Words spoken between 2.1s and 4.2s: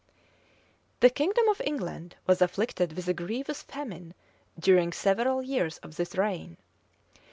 was afflicted with a grievous famine